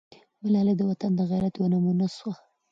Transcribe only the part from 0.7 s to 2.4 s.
د وطن د غیرت یوه نمونه سوه.